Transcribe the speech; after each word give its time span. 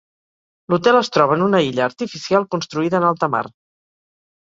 L'hotel 0.73 0.97
es 1.01 1.11
troba 1.17 1.37
en 1.39 1.45
una 1.49 1.61
illa 1.67 1.85
artificial 1.89 2.51
construïda 2.57 3.01
en 3.03 3.09
alta 3.15 3.33
mar. 3.39 3.47